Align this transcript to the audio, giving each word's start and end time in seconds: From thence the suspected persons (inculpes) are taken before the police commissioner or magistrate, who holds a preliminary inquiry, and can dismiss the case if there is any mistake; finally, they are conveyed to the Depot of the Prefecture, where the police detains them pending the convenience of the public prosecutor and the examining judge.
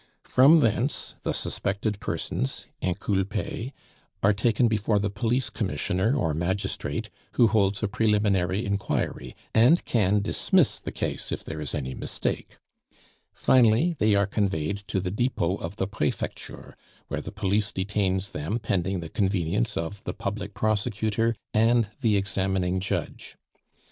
From 0.23 0.61
thence 0.61 1.13
the 1.21 1.31
suspected 1.31 1.99
persons 1.99 2.65
(inculpes) 2.81 3.71
are 4.23 4.33
taken 4.33 4.67
before 4.67 4.97
the 4.97 5.11
police 5.11 5.51
commissioner 5.51 6.15
or 6.15 6.33
magistrate, 6.33 7.11
who 7.33 7.47
holds 7.49 7.83
a 7.83 7.87
preliminary 7.87 8.65
inquiry, 8.65 9.35
and 9.53 9.85
can 9.85 10.19
dismiss 10.19 10.79
the 10.79 10.91
case 10.91 11.31
if 11.31 11.43
there 11.43 11.61
is 11.61 11.75
any 11.75 11.93
mistake; 11.93 12.57
finally, 13.35 13.95
they 13.99 14.15
are 14.15 14.25
conveyed 14.25 14.77
to 14.87 14.99
the 14.99 15.11
Depot 15.11 15.57
of 15.57 15.75
the 15.75 15.85
Prefecture, 15.85 16.75
where 17.07 17.21
the 17.21 17.31
police 17.31 17.71
detains 17.71 18.31
them 18.31 18.57
pending 18.57 19.01
the 19.01 19.09
convenience 19.09 19.77
of 19.77 20.03
the 20.05 20.15
public 20.15 20.55
prosecutor 20.55 21.35
and 21.53 21.91
the 21.99 22.17
examining 22.17 22.79
judge. 22.79 23.37